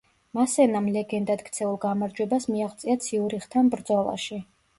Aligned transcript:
მასენამ 0.37 0.87
ლეგენდად 0.95 1.43
ქცეულ 1.49 1.77
გამარჯვებას 1.83 2.49
მიაღწია 2.55 2.97
ციურიხთან 3.05 3.71
ბრძოლაში. 3.77 4.41